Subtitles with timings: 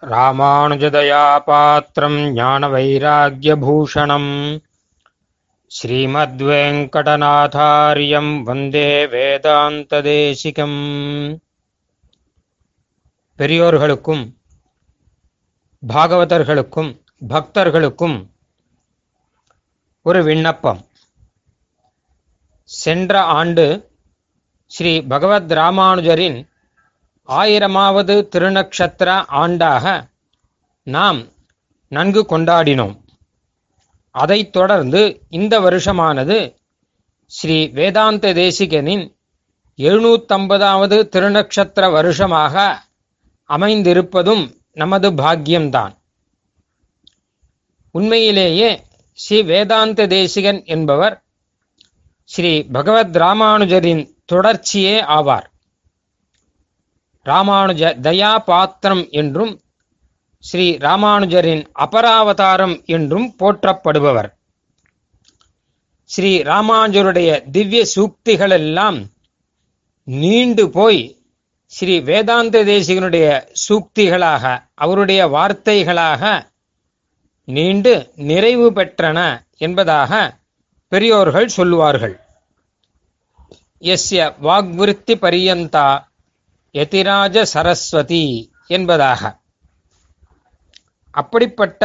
[0.00, 4.62] ராமானுஜதயா பாத்திரம் ஞான வைராகியபூஷணம்
[5.66, 10.80] ஸ்ரீமத்வேங்கடநாதாரியம் வந்தே வேதாந்ததேசிகம்.
[13.38, 14.36] பெரியோர்களுக்கும்
[15.88, 18.30] பாகவதர்களுக்கும் பக்தர்களுக்கும்
[20.02, 20.86] ஒரு விண்ணப்பம்.
[22.62, 23.90] சென்ற ஆண்டு
[24.66, 26.48] ஸ்ரீ பகவத் ராமானுஜரின்
[27.28, 30.08] ஆயிரமாவது திருநக்ஷத்திர ஆண்டாக
[30.82, 31.24] நாம்
[31.88, 32.96] நன்கு கொண்டாடினோம்.
[34.10, 36.56] அதைத் தொடர்ந்து இந்த வருஷமானது
[37.26, 39.14] ஸ்ரீ வேதாந்த தேசிகனின்
[39.76, 42.82] எழுநூத்தம்பதாவது திருநக்ஷத்திர வருஷமாக
[43.48, 45.94] அமைந்திருப்பதும் நமது பாக்கியம்தான்.
[47.90, 48.82] உண்மையிலேயே
[49.12, 51.22] ஸ்ரீ வேதாந்த தேசிகன் என்பவர்
[52.24, 55.46] ஸ்ரீ பகவத் ராமானுஜரின் தொடர்ச்சியே ஆவார்.
[57.30, 59.52] ராமானுஜ தயா பாத்திரம் என்றும்
[60.44, 64.28] ஸ்ரீ ராமானுஜரின் அபராவதாரம் என்றும் போற்றப்படுபவர்.
[66.10, 68.98] ஸ்ரீ ராமானுஜருடைய திவ்ய சூக்திகளெல்லாம்
[70.08, 71.00] நீண்டு போய்
[71.72, 73.28] ஸ்ரீ வேதாந்த தேசிகனுடைய
[73.64, 76.22] சூக்திகளாக அவருடைய வார்த்தைகளாக
[77.48, 77.94] நீண்டு
[78.30, 79.18] நிறைவு பெற்றன
[79.58, 80.12] என்பதாக
[80.92, 82.14] பெரியோர்கள் சொல்லுவார்கள்.
[83.82, 85.88] எஸ்ய வாக்விருத்தி பரியந்தா
[86.76, 88.24] யதிராஜ சரஸ்வதி
[88.66, 89.22] என்பதாக.
[91.14, 91.82] அப்படிப்பட்ட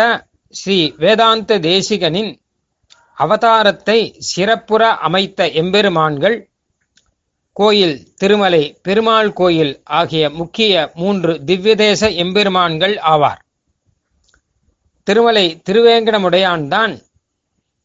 [0.53, 2.31] ஸ்ரீ வேதாந்த தேசிகனின்
[3.17, 6.37] அவதாரத்தை சிறப்புற அமைத்த எம்பெருமான்கள்
[7.57, 13.41] கோயில் திருமலை பெருமாள் கோயில் ஆகிய முக்கிய மூன்று திவ்யதேச எம்பெருமான்கள் ஆவார்.
[15.07, 16.93] திருமலை திருவேங்கடமுடையான்தான்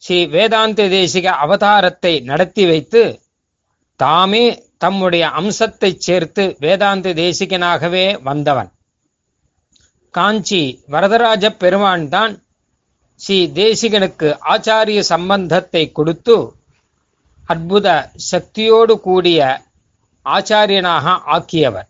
[0.02, 3.02] ஸ்ரீ வேதாந்த தேசிக அவதாரத்தை நடத்தி வைத்து
[4.00, 4.44] தாமே
[4.80, 8.70] தம்முடைய அம்சத்தை சேர்த்து வேதாந்த தேசிகனாகவே வந்தவன்.
[10.14, 12.34] காஞ்சி வரதராஜ பெருமான் தான்
[13.20, 16.36] ஸ்ரீ தேசிகனுக்கு ஆச்சாரிய சம்பந்தத்தை கொடுத்து
[17.48, 17.88] அற்புத
[18.30, 19.40] சக்தியோடு கூடிய
[20.26, 21.06] ஆச்சாரியனாக
[21.36, 21.88] ஆக்கியவர்.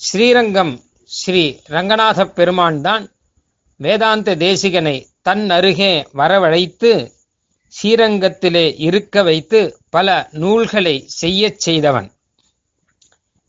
[0.00, 0.74] ஸ்ரீரங்கம்
[1.10, 1.44] ஸ்ரீ
[1.74, 3.04] ரங்கநாத பெருமான் தான்
[3.80, 6.92] வேதாந்த தேசிகனை தன் அருகே வரவழைத்து
[7.74, 9.60] ஸ்ரீரங்கத்திலே இருக்க வைத்து
[9.90, 12.08] பல நூல்களை செய்யச் செய்தவன்.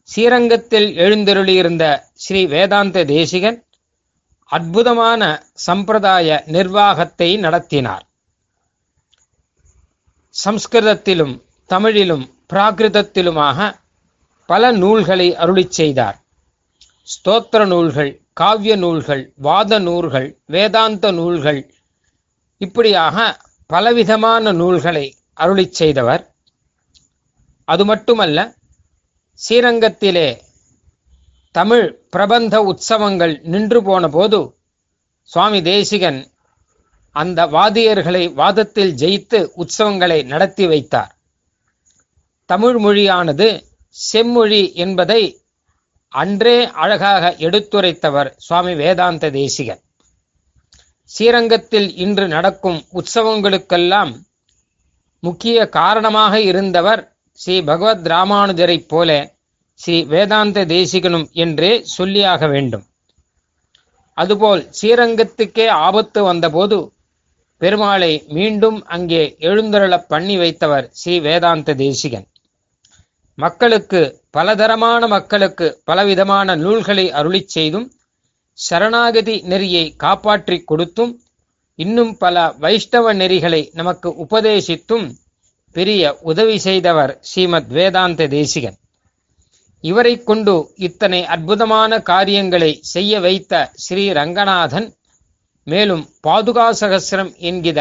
[0.10, 3.58] ஸ்ரீரங்கத்தில் எழுந்தருளியிருந்த ஸ்ரீ வேதாந்த தேசிகன்
[4.50, 5.22] அற்புதமான
[5.68, 8.06] சம்பிரதாய நிர்வாகத்தை நடத்தினார்.
[10.36, 11.36] சம்ஸ்கிருதத்திலும்
[11.70, 13.60] தமிழிலும் பிராகிருதத்திலுமாக
[14.50, 16.18] பல நூல்களை அருளிச் செய்தார்.
[17.08, 21.62] ஸ்தோத்திர நூல்கள் காவிய நூல்கள் வாத நூல்கள் வேதாந்த நூல்கள்
[22.62, 23.18] இப்படியாக
[23.72, 25.06] பலவிதமான நூல்களை
[25.40, 26.24] அருளிச் செய்தவர்.
[27.68, 28.40] அது மட்டுமல்ல
[29.42, 30.30] ஸ்ரீரங்கத்திலே
[31.52, 34.40] தமிழ் பிரபந்த உற்சவங்கள் நின்று போன போது
[35.24, 36.20] சுவாமி தேசிகன்
[37.16, 41.14] அந்த வாதியர்களை வாதத்தில் ஜெயித்து உற்சவங்களை நடத்தி வைத்தார்.
[42.46, 43.48] தமிழ் மொழியானது
[43.90, 45.22] செம்மொழி என்பதை
[46.12, 49.82] அன்றே அழகாக எடுத்துரைத்தவர் சுவாமி வேதாந்த தேசிகன்.
[51.12, 54.12] ஸ்ரீரங்கத்தில் இன்று நடக்கும் உற்சவங்களுக்கெல்லாம்
[55.20, 57.02] முக்கிய காரணமாக இருந்தவர்
[57.32, 59.10] ஸ்ரீ பகவத் ராமானுஜரைப் போல
[59.74, 62.86] ஸ்ரீ வேதாந்த தேசிகனும் என்றே சொல்லியாக வேண்டும்.
[64.18, 66.78] அதுபோல் ஸ்ரீரங்கத்துக்கே ஆபத்து வந்தபோது
[67.62, 72.28] பெருமாளை மீண்டும் அங்கே எழுந்தருளப் பண்ணி வைத்தவர் ஸ்ரீ வேதாந்த தேசிகன்.
[73.38, 74.02] மக்களுக்கு
[74.32, 77.88] பலதரமான மக்களுக்கு பலவிதமான நூல்களை அருளிச் செய்தும்
[78.58, 81.22] சரணாகதி நெறியை காப்பாற்றிக் கொடுத்தும்
[81.76, 85.08] இன்னும் பல வைஷ்ணவ நெறிகளை நமக்கு உபதேசித்தும்
[85.76, 88.78] பெரிய உதவி செய்தவர் ஸ்ரீமத் வேதாந்த தேசிகன்.
[89.84, 94.88] இவரை கொண்டு இத்தனை அற்புதமான காரியங்களை செய்ய வைத்த ஸ்ரீ ரங்கநாதன்
[95.68, 97.80] மேலும் பாதுகா சகசிரம் என்கிற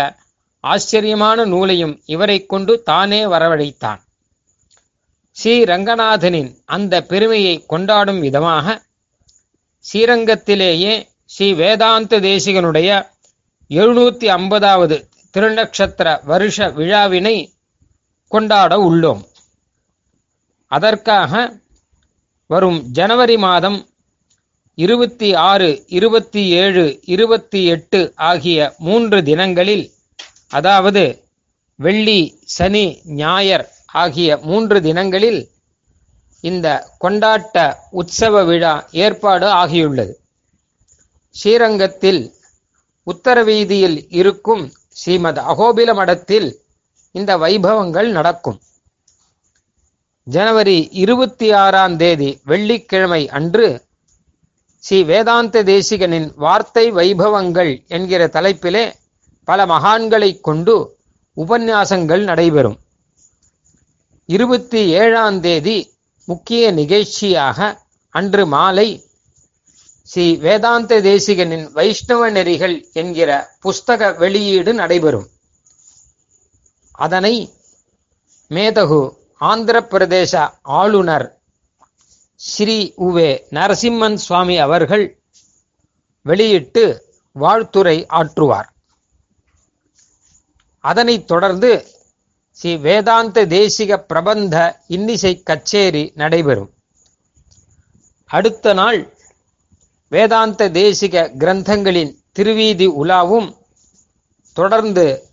[0.64, 4.00] ஆச்சரியமான நூலையும் இவரை கொண்டு தானே வரவழைத்தான்.
[5.36, 8.66] ஸ்ரீ ரங்கநாதனின் அந்த பெருமையை கொண்டாடும் விதமாக
[9.84, 10.94] ஸ்ரீரங்கத்திலேயே
[11.24, 12.88] ஸ்ரீ வேதாந்த தேசிகனுடைய
[13.70, 14.96] எழுநூத்தி ஐம்பதாவது
[15.34, 17.36] திருநக்ஷத்திர வருஷ விழாவினை
[18.32, 19.22] கொண்டாட உள்ளோம்.
[20.70, 21.32] அதற்காக
[22.46, 23.78] வரும் ஜனவரி மாதம்
[24.78, 28.00] இருபத்தி ஆறு இருபத்தி ஏழு இருபத்தி எட்டு
[28.30, 29.84] ஆகிய மூன்று தினங்களில்
[30.48, 31.04] அதாவது
[31.78, 32.20] வெள்ளி
[32.56, 32.84] சனி
[33.16, 35.40] ஞாயர் ஆகிய மூன்று தினங்களில்
[36.40, 36.66] இந்த
[37.04, 40.14] கொண்டாட்ட உற்சவ விழா ஏற்பாடு ஆகியுள்ளது.
[41.30, 42.34] ஸ்ரீரங்கத்தில்
[43.06, 46.48] உத்தர வீதியில் இருக்கும் ஸ்ரீமத் அகோபில மடத்தில்
[47.12, 48.58] இந்த வைபவங்கள் நடக்கும்.
[50.26, 53.68] ஜனவரி இருபத்தி ஆறாம் தேதி வெள்ளிக்கிழமை அன்று
[54.78, 58.92] ஸ்ரீ வேதாந்த தேசிகனின் வார்த்தை வைபவங்கள் என்கிற தலைப்பிலே
[59.44, 60.74] பல மகான்களை கொண்டு
[61.36, 62.78] உபன்யாசங்கள் நடைபெறும்.
[64.26, 65.78] இருபத்தி ஏழாம் தேதி
[66.24, 69.04] முக்கிய நிகழ்ச்சியாக அன்று மாலை
[70.02, 75.28] ஸ்ரீ வேதாந்த தேசிகனின் வைஷ்ணவ நெறிகள் என்கிற புஸ்தக வெளியீடு நடைபெறும்.
[76.92, 77.52] அதனை
[78.50, 81.38] மேதகு ஆந்திர பிரதேச ஆளுநர்
[82.34, 85.18] ஸ்ரீ உவே நரசிம்மன் சுவாமி அவர்கள்
[86.22, 88.68] வெளியிட்டு வாழ்த்துரை ஆற்றுவார்.
[90.78, 91.86] அதனைத் தொடர்ந்து
[92.60, 96.70] ஸ்ரீ வேதாந்த தேசிக பிரபந்த இன்னிசை கச்சேரி நடைபெறும்.
[98.26, 99.14] அடுத்த நாள்
[100.08, 103.56] வேதாந்த தேசிக கிரந்தங்களின் திருவீதி உலாவும்
[104.52, 105.24] தொடர்ந்து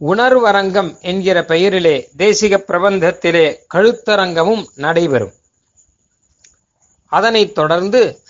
[0.00, 5.32] உணர்வரங்கம் என்கிற பெயரிலே தேசிக பிரபந்தத்திலே கழுத்தரங்கமும் நடைபெறும்.
[7.06, 8.22] அதனைத் தொடர்ந்து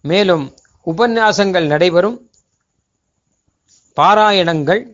[0.00, 0.54] மேலும்
[0.86, 2.30] உபன்யாசங்கள் நடைபெறும்.
[3.96, 4.86] பாராயணங்கள்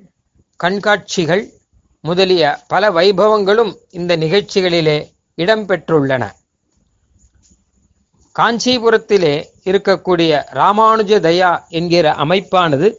[0.57, 1.57] கண்காட்சிகள்
[2.01, 4.99] முதலிய பல வைபவங்களும் இந்த நிகழ்ச்சிகளிலே
[5.37, 6.25] இடம்பெற்றுள்ளன.
[8.33, 12.95] காஞ்சிபுரத்திலே இருக்கக்கூடிய ராமானுஜ தயா என்கிற அமைப்பானது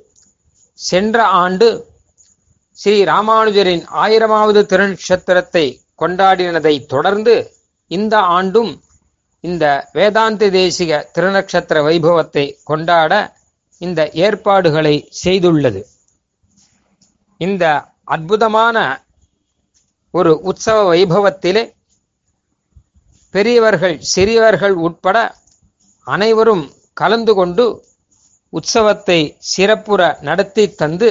[0.74, 1.88] சென்ற ஆண்டு
[2.72, 7.52] ஸ்ரீ ராமானுஜரின் ஆயிரமாவது திருநட்சத்திரத்தை கொண்டாடினதை தொடர்ந்து
[7.88, 8.82] இந்த ஆண்டும்
[9.40, 13.34] இந்த வேதாந்த தேசிக திருநட்சத்திர வைபவத்தை கொண்டாட
[13.78, 15.82] இந்த ஏற்பாடுகளை செய்துள்ளது.
[17.38, 18.78] இந்த அற்புதமான
[20.14, 21.64] ஒரு உற்சவ வைபவத்திலே
[23.34, 25.18] பெரியவர்கள் சிறியவர்கள் உட்பட
[26.08, 26.64] அனைவரும்
[26.94, 27.66] கலந்து கொண்டு
[28.54, 29.20] உற்சவத்தை
[29.52, 31.10] சிறப்புற நடத்தி தந்து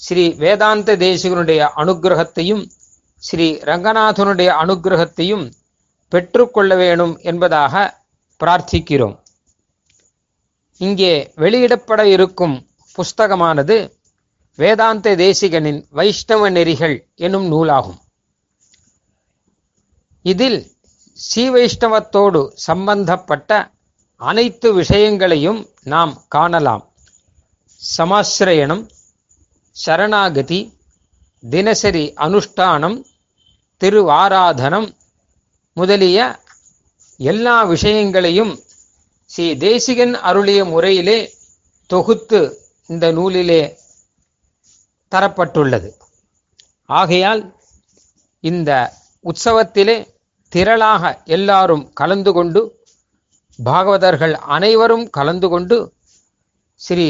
[0.00, 2.62] ஸ்ரீ வேதாந்த தேசிகனுடைய அனுகிரகத்தையும்
[3.22, 5.46] ஸ்ரீ ரங்கநாதனுடைய அனுகிரகத்தையும்
[6.12, 7.74] பெற்றுக்கொள்ள வேணும் என்பதாக
[8.40, 9.16] பிரார்த்திக்கிறோம்.
[10.80, 12.56] இங்கே வெளியிடப்பட இருக்கும்
[12.98, 13.76] புஸ்தகமானது
[14.60, 16.96] வேதாந்த தேசிகனின் வைஷ்ணவ நெறிகள்
[17.26, 17.98] எனும் நூலாகும்.
[20.24, 20.60] இதில்
[21.16, 23.50] ஸ்ரீ வைஷ்ணவத்தோடு சம்பந்தப்பட்ட
[24.20, 25.60] அனைத்து விஷயங்களையும்
[25.92, 26.84] நாம் காணலாம்.
[27.80, 28.84] சமாசிரயணம்
[29.76, 30.60] சரணாகதி
[31.44, 32.98] தினசரி அனுஷ்டானம்
[33.80, 34.88] திருவாராதனம்
[35.76, 36.18] முதலிய
[37.20, 38.52] எல்லா விஷயங்களையும்
[39.30, 41.18] ஸ்ரீ தேசிகன் அருளிய முறையிலே
[41.90, 42.40] தொகுத்து
[42.90, 43.62] இந்த நூலிலே
[45.14, 45.90] தரப்பட்டுள்ளது.
[46.88, 47.42] ஆகையால்
[48.44, 48.70] இந்த
[49.24, 49.96] உற்சவத்திலே
[50.52, 52.60] திரளாக எல்லாரும் கலந்து கொண்டு
[53.58, 55.76] பாகவதர்கள் அனைவரும் கலந்து கொண்டு
[56.80, 57.08] ஸ்ரீ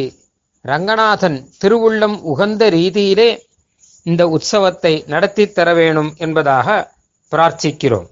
[0.64, 3.30] ரங்கநாதன் திருவுள்ளம் உகந்த ரீதியிலே
[4.06, 6.94] இந்த உற்சவத்தை நடத்தி தர வேணும் என்பதாக
[7.32, 8.08] பிரார்த்திக்கிறோம்.